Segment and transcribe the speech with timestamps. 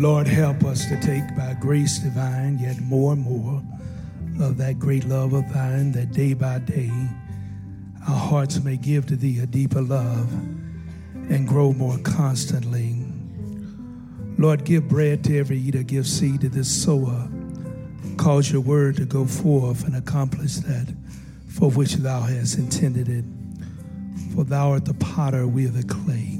[0.00, 3.62] Lord, help us to take by grace divine yet more and more
[4.40, 6.90] of that great love of thine that day by day
[8.08, 10.32] our hearts may give to thee a deeper love
[11.28, 12.96] and grow more constantly.
[14.38, 17.28] Lord, give bread to every eater, give seed to this sower.
[18.16, 20.94] Cause your word to go forth and accomplish that
[21.46, 23.24] for which thou hast intended it.
[24.34, 26.38] For thou art the potter, we are the clay.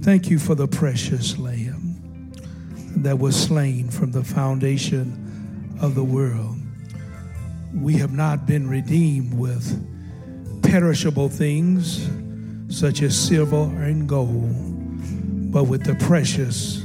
[0.00, 1.85] Thank you for the precious Lamb
[2.96, 6.56] that was slain from the foundation of the world.
[7.74, 12.08] We have not been redeemed with perishable things
[12.68, 16.78] such as silver and gold, but with the precious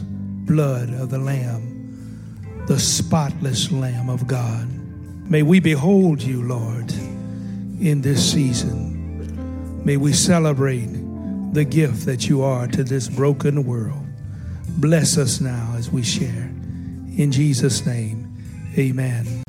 [0.45, 4.67] blood of the Lamb, the spotless Lamb of God.
[5.29, 6.91] May we behold you, Lord,
[7.79, 9.83] in this season.
[9.85, 10.89] May we celebrate
[11.53, 14.10] the gift that you are to this broken world.
[14.69, 16.51] Bless us now as we share.
[17.17, 18.35] In Jesus' name,
[18.77, 19.43] amen.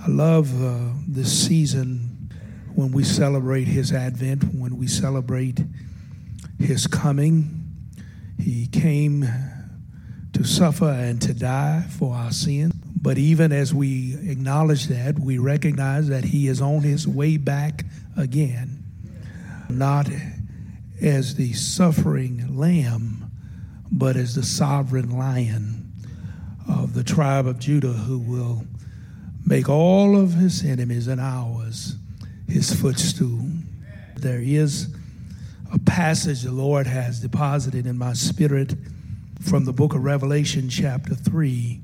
[0.00, 2.30] I love uh, this season
[2.74, 5.60] when we celebrate his advent, when we celebrate
[6.58, 7.64] his coming.
[8.38, 9.26] He came
[10.34, 12.74] to suffer and to die for our sins.
[13.00, 17.84] But even as we acknowledge that, we recognize that he is on his way back
[18.16, 18.84] again,
[19.68, 20.08] not
[21.00, 23.25] as the suffering lamb
[23.90, 25.92] but as the sovereign lion
[26.68, 28.64] of the tribe of Judah who will
[29.44, 31.96] make all of his enemies and ours
[32.48, 33.40] his footstool.
[34.16, 34.94] There is
[35.72, 38.74] a passage the Lord has deposited in my spirit
[39.40, 41.80] from the book of Revelation, chapter 3,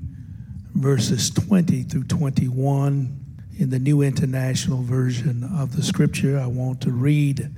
[0.75, 3.19] verses 20 through 21.
[3.59, 7.49] In the New International Version of the Scripture, I want to read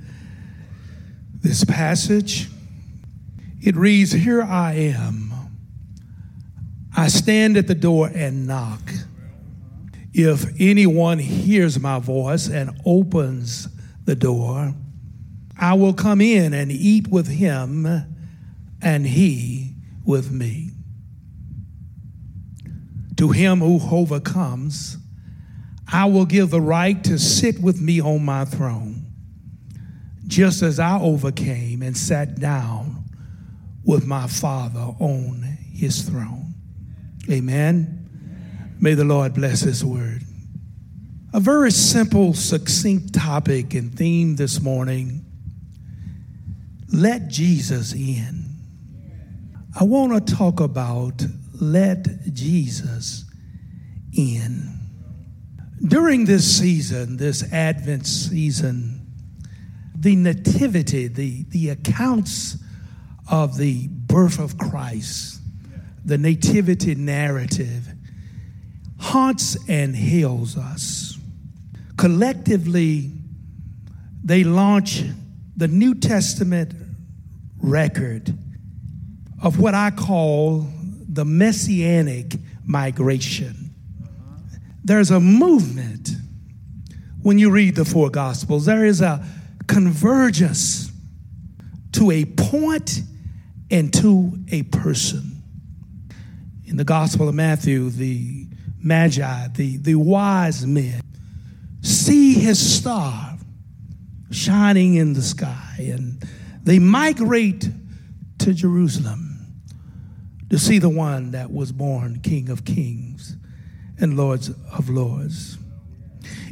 [1.42, 2.48] this passage
[3.66, 5.34] it reads, Here I am.
[6.96, 8.80] I stand at the door and knock.
[10.14, 13.68] If anyone hears my voice and opens
[14.04, 14.72] the door,
[15.58, 17.86] I will come in and eat with him
[18.80, 20.70] and he with me.
[23.16, 24.96] To him who overcomes,
[25.92, 29.06] I will give the right to sit with me on my throne,
[30.28, 32.95] just as I overcame and sat down
[33.86, 35.42] with my Father on
[35.72, 36.54] his throne.
[37.30, 38.76] Amen.
[38.80, 40.22] May the Lord bless his word.
[41.32, 45.24] A very simple, succinct topic and theme this morning.
[46.92, 48.44] Let Jesus in.
[49.78, 51.24] I want to talk about
[51.60, 53.24] let Jesus
[54.16, 54.72] in.
[55.86, 59.06] During this season, this Advent season,
[59.94, 62.56] the nativity, the, the accounts
[63.30, 65.40] of the birth of Christ,
[66.04, 67.88] the nativity narrative,
[68.98, 71.18] haunts and heals us.
[71.96, 73.10] Collectively,
[74.24, 75.02] they launch
[75.56, 76.74] the New Testament
[77.58, 78.36] record
[79.42, 80.68] of what I call
[81.08, 83.70] the messianic migration.
[84.84, 86.10] There's a movement
[87.22, 89.20] when you read the four gospels, there is a
[89.66, 90.92] convergence
[91.90, 93.02] to a point
[93.70, 95.42] and to a person.
[96.64, 98.46] In the Gospel of Matthew, the
[98.82, 101.00] Magi, the, the wise men,
[101.80, 103.36] see his star
[104.30, 106.22] shining in the sky, and
[106.62, 107.68] they migrate
[108.38, 109.36] to Jerusalem
[110.50, 113.36] to see the one that was born King of Kings
[113.98, 115.58] and Lords of Lords.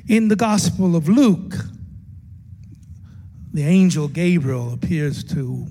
[0.09, 1.55] In the Gospel of Luke,
[3.53, 5.69] the angel Gabriel appears to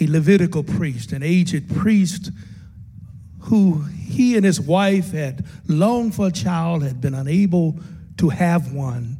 [0.00, 2.30] a Levitical priest, an aged priest
[3.40, 7.78] who he and his wife had longed for a child, had been unable
[8.16, 9.18] to have one,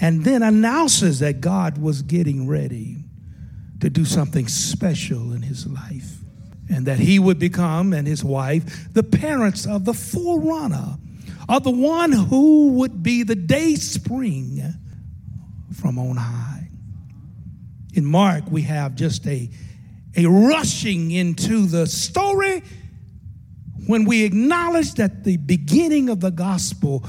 [0.00, 3.04] and then announces that God was getting ready
[3.80, 6.18] to do something special in his life,
[6.68, 10.98] and that he would become, and his wife, the parents of the forerunner
[11.48, 14.62] of the one who would be the day spring
[15.72, 16.68] from on high.
[17.94, 19.48] In Mark, we have just a,
[20.16, 22.62] a rushing into the story
[23.86, 27.04] when we acknowledge that the beginning of the gospel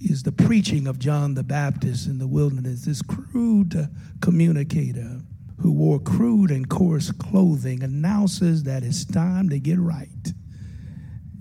[0.00, 3.88] is the preaching of John the Baptist in the wilderness, this crude
[4.20, 5.20] communicator
[5.58, 10.08] who wore crude and coarse clothing announces that it's time to get right.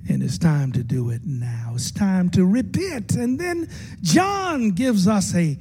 [0.10, 1.74] And it's time to do it now.
[1.76, 3.14] It's time to repent.
[3.14, 3.70] And then
[4.02, 5.58] John gives us a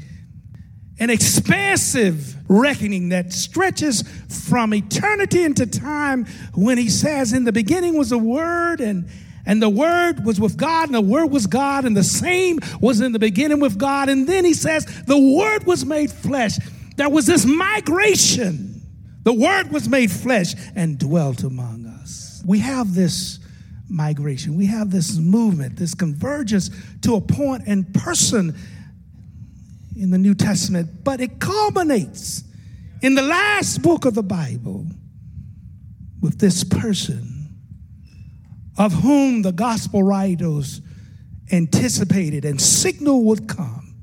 [1.01, 4.03] an expansive reckoning that stretches
[4.47, 9.09] from eternity into time when he says, In the beginning was the Word, and,
[9.47, 13.01] and the Word was with God, and the Word was God, and the same was
[13.01, 14.11] in the beginning with God.
[14.11, 16.59] And then he says, The Word was made flesh.
[16.97, 18.83] There was this migration.
[19.25, 22.43] The Word was made flesh and dwelt among us.
[22.47, 23.39] We have this
[23.89, 26.71] migration, we have this movement, this convergence
[27.03, 28.55] to a point and person
[30.01, 32.43] in the New Testament, but it culminates
[33.03, 34.87] in the last book of the Bible
[36.23, 37.55] with this person
[38.79, 40.81] of whom the gospel writers
[41.53, 43.95] anticipated and signal would come,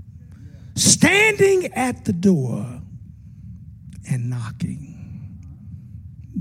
[0.75, 2.79] standing at the door
[4.07, 4.93] and knocking.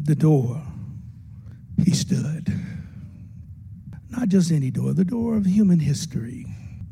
[0.02, 0.62] The door,
[1.82, 2.52] he stood.
[4.10, 6.46] Not just any door, the door of human history,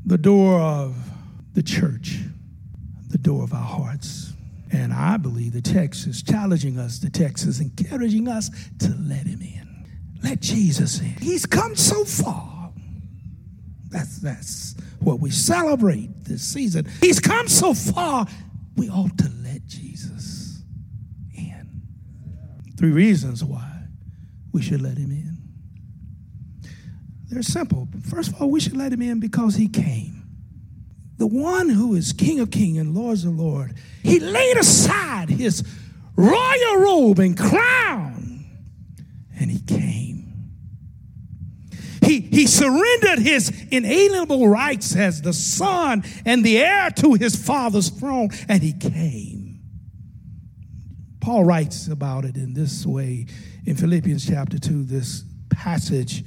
[0.06, 0.96] the door of
[1.52, 2.20] the church
[3.24, 4.32] door of our hearts.
[4.70, 8.50] And I believe the text is challenging us, the text is encouraging us
[8.80, 9.86] to let him in.
[10.22, 11.16] Let Jesus in.
[11.20, 12.70] He's come so far.
[13.88, 16.86] That's, that's what we celebrate this season.
[17.00, 18.26] He's come so far,
[18.76, 20.62] we ought to let Jesus
[21.36, 21.82] in.
[22.76, 23.70] Three reasons why
[24.52, 25.38] we should let him in.
[27.28, 27.88] They're simple.
[28.08, 30.23] First of all, we should let him in because he came
[31.16, 35.62] the one who is King of Kings and Lord of Lords, he laid aside his
[36.16, 38.44] royal robe and crown
[39.38, 40.50] and he came.
[42.02, 47.88] He, he surrendered his inalienable rights as the son and the heir to his father's
[47.88, 49.60] throne and he came.
[51.20, 53.26] Paul writes about it in this way
[53.64, 56.24] in Philippians chapter 2, this passage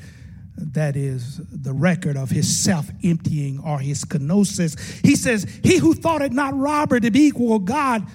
[0.57, 5.06] that is the record of his self emptying or his kenosis.
[5.06, 8.06] He says, He who thought it not robbery to be equal God,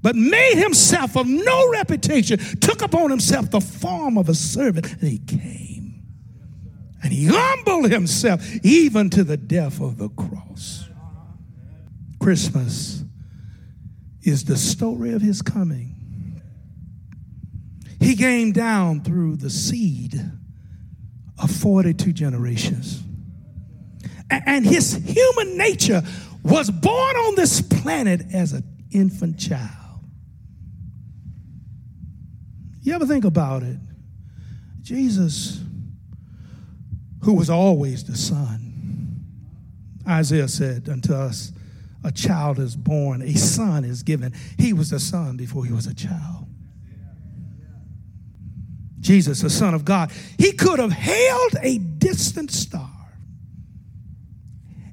[0.00, 5.02] but made himself of no reputation, took upon himself the form of a servant, and
[5.02, 6.02] he came.
[7.02, 10.88] And he humbled himself even to the death of the cross.
[12.20, 13.04] Christmas
[14.22, 16.40] is the story of his coming.
[18.00, 20.20] He came down through the seed
[21.38, 23.02] of 42 generations.
[24.30, 26.02] And his human nature
[26.42, 29.70] was born on this planet as an infant child.
[32.82, 33.78] You ever think about it?
[34.80, 35.60] Jesus,
[37.22, 38.72] who was always the Son,
[40.08, 41.52] Isaiah said unto us,
[42.02, 44.34] A child is born, a son is given.
[44.58, 46.48] He was the Son before he was a child.
[49.02, 52.88] Jesus, the Son of God, he could have hailed a distant star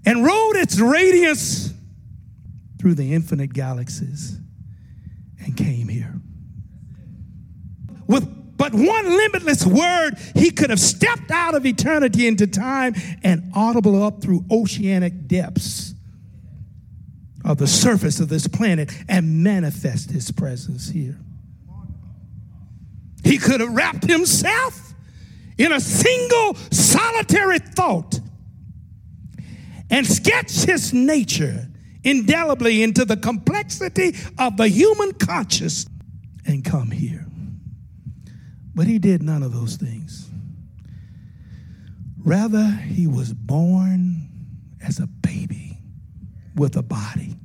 [0.05, 1.71] and rode its radiance
[2.79, 4.37] through the infinite galaxies
[5.45, 6.19] and came here.
[8.07, 13.51] With but one limitless word, he could have stepped out of eternity into time and
[13.55, 15.93] audible up through oceanic depths
[17.45, 21.17] of the surface of this planet and manifest his presence here.
[23.23, 24.93] He could have wrapped himself
[25.57, 28.19] in a single solitary thought
[29.89, 31.67] and sketched his nature
[32.03, 35.85] indelibly into the complexity of the human conscious
[36.45, 37.25] and come here.
[38.73, 40.29] But he did none of those things.
[42.17, 44.29] Rather, he was born
[44.81, 45.77] as a baby
[46.55, 47.35] with a body.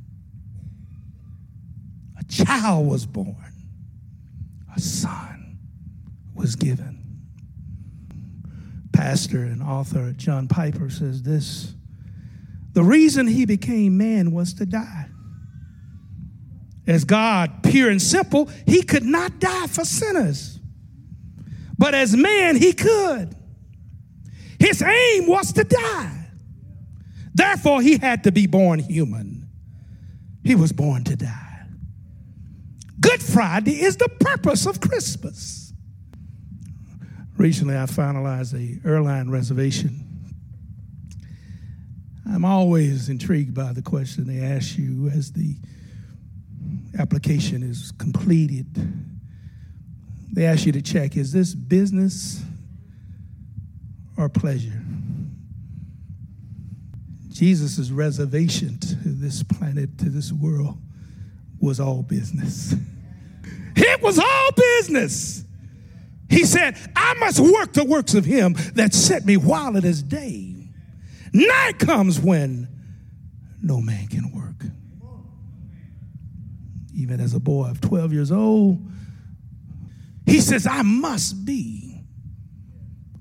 [2.18, 3.52] A child was born,
[4.76, 5.43] a son
[6.34, 7.00] was given.
[8.92, 11.74] Pastor and author John Piper says this
[12.72, 15.06] The reason he became man was to die.
[16.86, 20.60] As God, pure and simple, he could not die for sinners.
[21.78, 23.34] but as man, he could.
[24.58, 26.26] His aim was to die.
[27.34, 29.48] Therefore, he had to be born human.
[30.44, 31.66] He was born to die.
[33.00, 35.63] Good Friday is the purpose of Christmas.
[37.36, 40.00] Recently, I finalized a airline reservation.
[42.26, 45.56] I'm always intrigued by the question they ask you as the
[46.98, 48.66] application is completed.
[50.32, 52.42] They ask you to check is this business
[54.16, 54.80] or pleasure?
[57.30, 60.78] Jesus' reservation to this planet, to this world,
[61.60, 62.74] was all business.
[63.76, 65.44] It was all business.
[66.28, 70.02] He said, I must work the works of him that set me while it is
[70.02, 70.68] day.
[71.32, 72.68] Night comes when
[73.60, 74.70] no man can work.
[76.94, 78.80] Even as a boy of 12 years old,
[80.26, 82.00] he says, I must be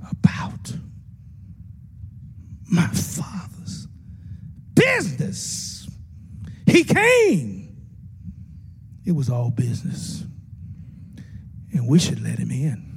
[0.09, 0.73] about
[2.69, 3.87] my father's
[4.75, 5.89] business.
[6.65, 7.75] He came.
[9.05, 10.23] It was all business.
[11.73, 12.92] And we should let him in.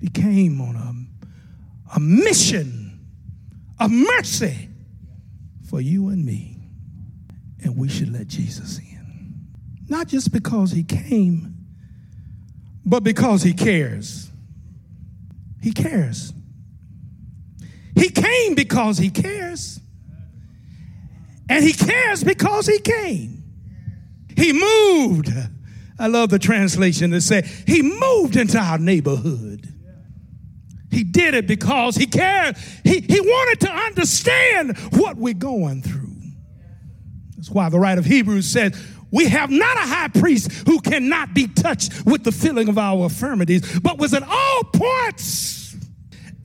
[0.00, 3.00] He came on a, a mission
[3.78, 4.68] of mercy
[5.68, 6.56] for you and me.
[7.62, 9.48] And we should let Jesus in.
[9.88, 11.54] Not just because he came,
[12.84, 14.30] but because he cares.
[15.62, 16.32] He cares.
[17.94, 19.80] He came because he cares.
[21.48, 23.42] And he cares because he came.
[24.36, 25.30] He moved.
[25.98, 29.69] I love the translation that say he moved into our neighborhood.
[30.90, 32.56] He did it because he cared.
[32.84, 36.16] He, he wanted to understand what we're going through.
[37.36, 38.76] That's why the writer of Hebrews said,
[39.12, 43.04] we have not a high priest who cannot be touched with the feeling of our
[43.04, 45.76] infirmities, but was at all points,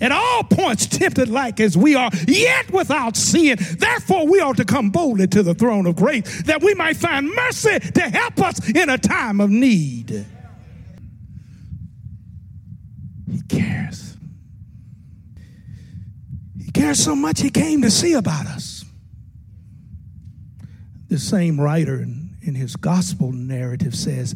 [0.01, 3.57] at all points tempted like as we are, yet without sin.
[3.59, 7.29] Therefore, we ought to come boldly to the throne of grace that we might find
[7.33, 10.25] mercy to help us in a time of need.
[13.29, 14.04] He cares.
[16.75, 18.83] Cares so much, he came to see about us.
[21.07, 24.35] The same writer in in his gospel narrative says,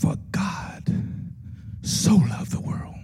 [0.00, 0.82] For God
[1.82, 2.94] so loved the world.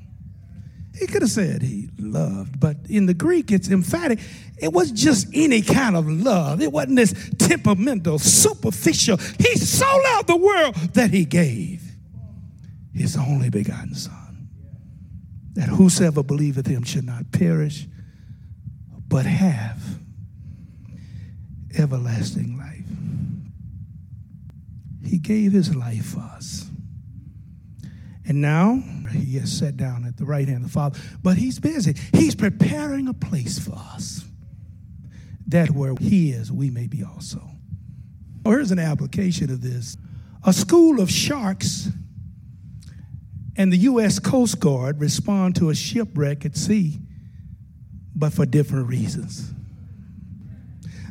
[0.99, 4.19] He could have said he loved, but in the Greek it's emphatic.
[4.59, 6.61] It was just any kind of love.
[6.61, 9.17] It wasn't this temperamental, superficial.
[9.17, 11.83] He so loved the world that he gave
[12.93, 14.49] his only begotten Son,
[15.55, 17.87] that whosoever believeth him should not perish,
[19.11, 19.83] but have
[21.76, 22.87] everlasting life.
[25.05, 26.71] He gave his life for us.
[28.25, 31.59] And now he has sat down at the right hand of the Father, but he's
[31.59, 31.97] busy.
[32.12, 34.25] He's preparing a place for us
[35.49, 37.43] that where he is, we may be also.
[38.47, 39.97] Oh, here's an application of this
[40.47, 41.90] a school of sharks
[43.57, 44.21] and the U.S.
[44.21, 47.00] Coast Guard respond to a shipwreck at sea,
[48.21, 49.53] but for different reasons.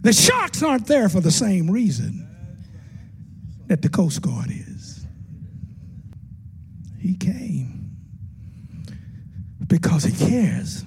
[0.03, 2.27] The sharks aren't there for the same reason
[3.65, 5.07] that the Coast Guard is.
[6.99, 7.97] He came
[9.65, 10.85] because he cares.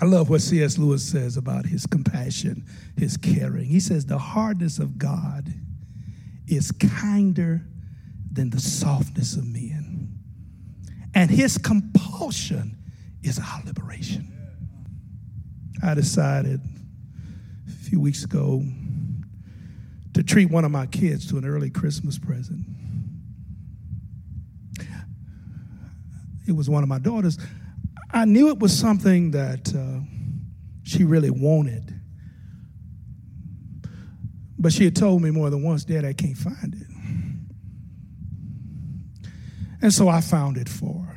[0.00, 0.76] I love what C.S.
[0.76, 3.64] Lewis says about his compassion, his caring.
[3.64, 5.48] He says, The hardness of God
[6.46, 7.64] is kinder
[8.30, 10.18] than the softness of men,
[11.14, 12.76] and his compulsion
[13.22, 14.31] is our liberation.
[15.82, 16.60] I decided
[17.66, 18.62] a few weeks ago
[20.14, 22.64] to treat one of my kids to an early Christmas present.
[26.46, 27.38] It was one of my daughters.
[28.10, 30.00] I knew it was something that uh,
[30.82, 31.98] she really wanted.
[34.58, 36.86] But she had told me more than once, Dad, I can't find it.
[39.80, 41.16] And so I found it for her.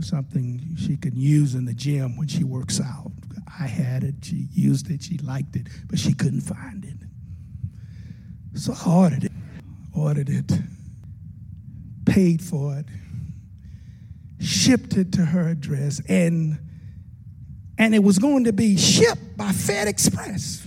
[0.00, 3.12] Something she could use in the gym when she works out.
[3.46, 8.58] I had it, she used it, she liked it, but she couldn't find it.
[8.58, 9.32] So I ordered it,
[9.94, 10.52] ordered it,
[12.04, 12.86] paid for it,
[14.40, 16.58] shipped it to her address, and
[17.78, 20.66] and it was going to be shipped by Fed Express.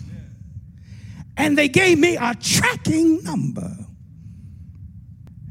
[1.37, 3.75] And they gave me a tracking number.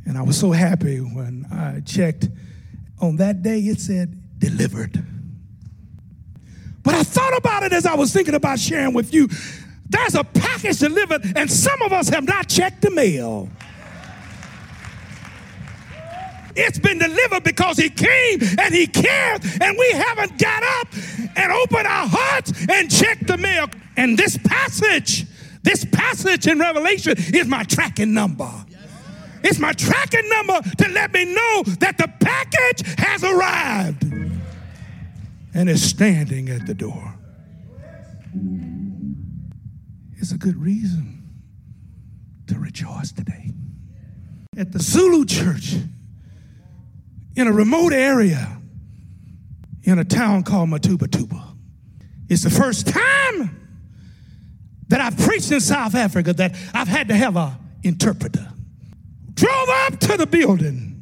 [0.06, 2.28] And I was so happy when I checked
[3.00, 5.04] on that day, it said delivered.
[6.88, 9.28] But I thought about it as I was thinking about sharing with you
[9.90, 13.50] there's a package delivered, and some of us have not checked the mail.
[16.56, 20.88] It's been delivered because He came and He cared, and we haven't got up
[21.36, 23.66] and opened our hearts and checked the mail.
[23.98, 25.26] And this passage,
[25.62, 28.50] this passage in Revelation is my tracking number.
[29.44, 34.07] It's my tracking number to let me know that the package has arrived
[35.54, 37.14] and is standing at the door.
[40.16, 41.28] It's a good reason
[42.48, 43.52] to rejoice today.
[44.56, 45.76] At the Zulu church,
[47.36, 48.58] in a remote area
[49.84, 51.56] in a town called Matubatuba.
[52.28, 53.68] It's the first time
[54.88, 57.52] that I've preached in South Africa that I've had to have an
[57.82, 58.46] interpreter.
[59.34, 61.00] Drove up to the building,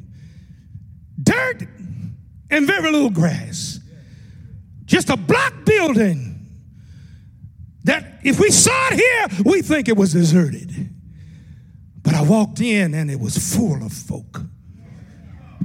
[1.21, 1.63] dirt
[2.49, 3.76] and very little grass.
[4.87, 6.47] Just a block building
[7.83, 10.89] that if we saw it here, we think it was deserted.
[12.01, 14.41] But I walked in and it was full of folk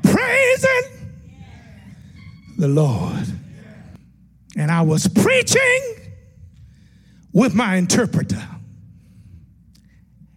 [0.03, 1.09] praising
[2.59, 3.27] the Lord.
[4.57, 6.13] And I was preaching
[7.33, 8.47] with my interpreter.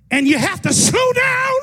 [0.09, 1.59] And you have to slow down.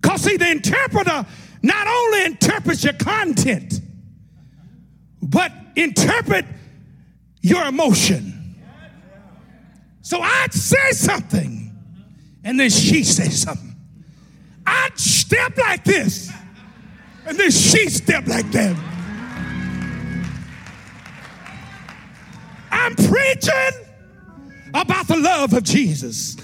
[0.00, 1.24] Because, see, the interpreter
[1.62, 3.81] not only interprets your content,
[5.22, 6.44] but interpret
[7.40, 8.56] your emotion.
[10.02, 11.74] So I'd say something,
[12.44, 13.76] and then she says something.
[14.66, 16.30] I'd step like this,
[17.24, 18.76] and then she step like that.
[22.70, 23.86] I'm preaching
[24.74, 26.36] about the love of Jesus.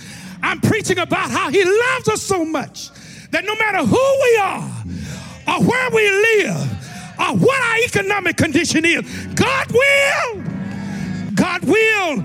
[0.43, 2.91] I'm preaching about how he loves us so much
[3.31, 4.85] that no matter who we are
[5.49, 6.78] or where we live
[7.19, 10.43] what our economic condition is, God will,
[11.35, 12.25] God will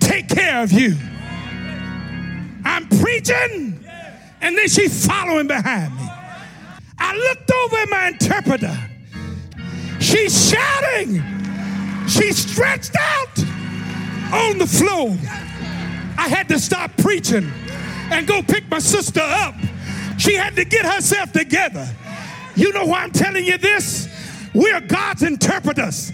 [0.00, 0.96] take care of you.
[2.64, 3.84] I'm preaching
[4.44, 6.06] and then she's following behind me.
[6.98, 8.78] I looked over at my interpreter.
[10.00, 11.22] She's shouting.
[12.06, 13.38] She's stretched out
[14.32, 15.16] on the floor.
[16.18, 17.50] I had to stop preaching
[18.10, 19.54] and go pick my sister up.
[20.18, 21.88] She had to get herself together.
[22.54, 24.08] You know why I'm telling you this?
[24.54, 26.12] We're God's interpreters.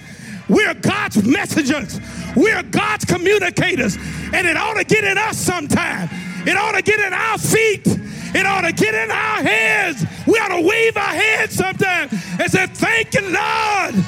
[0.48, 2.00] We're God's messengers.
[2.35, 3.96] We're God's communicators.
[4.33, 6.09] And it ought to get in us sometime.
[6.46, 7.87] It ought to get in our feet.
[7.87, 10.05] It ought to get in our heads.
[10.26, 14.05] We ought to wave our heads sometime and say, Thank you, Lord.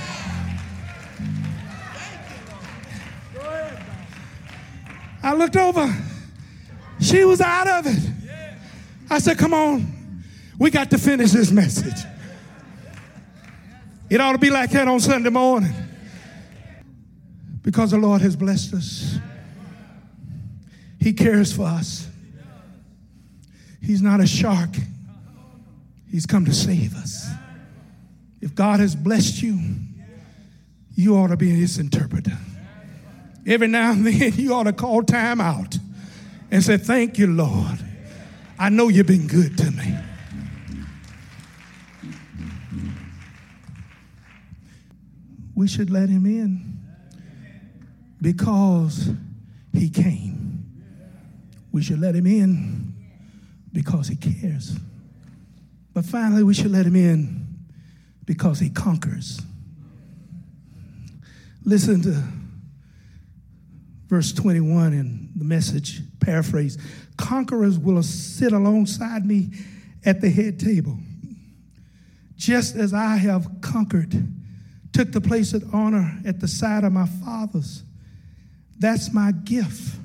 [5.22, 5.94] I looked over.
[7.00, 8.10] She was out of it.
[9.10, 10.24] I said, Come on,
[10.58, 12.06] we got to finish this message.
[14.12, 15.72] It ought to be like that on Sunday morning
[17.62, 19.16] because the Lord has blessed us.
[21.00, 22.06] He cares for us.
[23.80, 24.68] He's not a shark,
[26.10, 27.26] He's come to save us.
[28.42, 29.58] If God has blessed you,
[30.94, 32.36] you ought to be His interpreter.
[33.46, 35.78] Every now and then, you ought to call time out
[36.50, 37.82] and say, Thank you, Lord.
[38.58, 39.96] I know you've been good to me.
[45.54, 46.80] We should let him in
[48.20, 49.10] because
[49.72, 50.64] he came.
[51.72, 52.94] We should let him in
[53.72, 54.76] because he cares.
[55.94, 57.46] But finally, we should let him in
[58.24, 59.40] because he conquers.
[61.64, 62.22] Listen to
[64.08, 66.76] verse 21 in the message paraphrase
[67.16, 69.50] Conquerors will sit alongside me
[70.04, 70.98] at the head table,
[72.36, 74.26] just as I have conquered,
[74.92, 77.82] took the place of honor at the side of my fathers.
[78.78, 79.96] That's my gift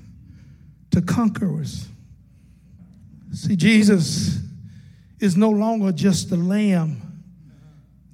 [0.91, 1.87] to conquerors.
[3.33, 4.39] See, Jesus
[5.19, 7.01] is no longer just the lamb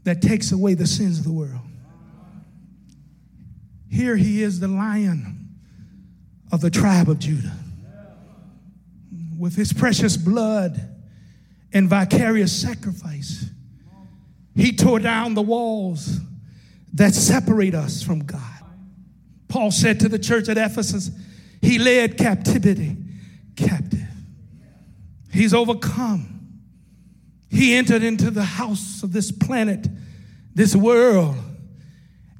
[0.03, 1.61] that takes away the sins of the world.
[3.89, 5.49] Here he is, the lion
[6.51, 7.53] of the tribe of Judah.
[9.37, 10.81] With his precious blood
[11.71, 13.45] and vicarious sacrifice,
[14.55, 16.19] he tore down the walls
[16.93, 18.41] that separate us from God.
[19.47, 21.11] Paul said to the church at Ephesus,
[21.61, 22.97] he led captivity
[23.55, 23.99] captive.
[25.31, 26.33] He's overcome.
[27.49, 29.87] He entered into the house of this planet,
[30.55, 31.35] this world,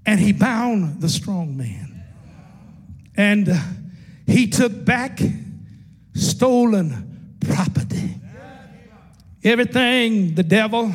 [0.05, 2.03] and he bound the strong man.
[3.15, 3.59] And uh,
[4.25, 5.19] he took back
[6.13, 8.15] stolen property.
[9.43, 10.91] Everything the devil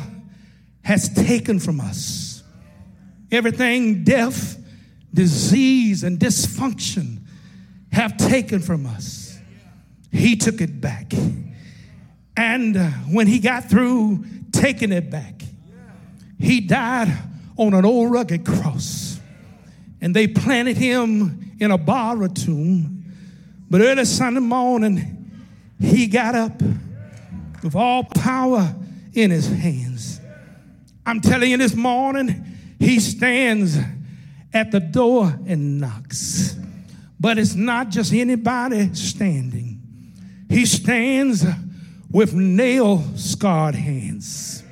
[0.83, 2.18] has taken from us,
[3.31, 4.57] everything death,
[5.13, 7.19] disease, and dysfunction
[7.91, 9.39] have taken from us,
[10.11, 11.13] he took it back.
[12.37, 15.41] And uh, when he got through taking it back.
[16.37, 17.15] He died
[17.57, 19.19] on an old rugged cross,
[20.01, 23.03] and they planted him in a borrowed tomb.
[23.69, 25.31] But early Sunday morning,
[25.79, 26.61] he got up
[27.63, 28.73] with all power
[29.13, 30.21] in his hands.
[31.05, 32.45] I'm telling you this morning,
[32.79, 33.77] he stands
[34.53, 36.55] at the door and knocks.
[37.19, 39.81] But it's not just anybody standing,
[40.49, 41.45] he stands
[42.09, 44.63] with nail scarred hands.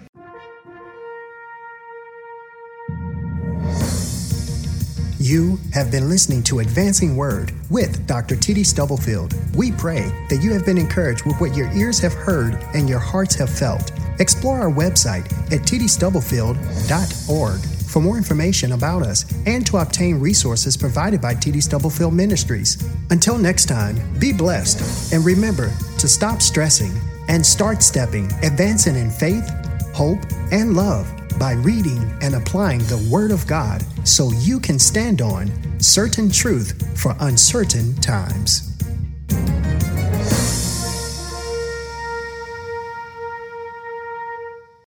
[5.19, 8.37] You have been listening to Advancing Word with Dr.
[8.37, 8.63] T.D.
[8.63, 9.33] Stubblefield.
[9.55, 12.99] We pray that you have been encouraged with what your ears have heard and your
[12.99, 13.91] hearts have felt.
[14.19, 21.21] Explore our website at tdstubblefield.org for more information about us and to obtain resources provided
[21.21, 22.83] by TD Stubblefield Ministries.
[23.09, 26.91] Until next time, be blessed and remember to stop stressing
[27.27, 29.49] and start stepping, advancing in faith,
[29.93, 30.19] hope,
[30.51, 35.51] and love by reading and applying the Word of God so you can stand on
[35.79, 38.76] certain truth for uncertain times.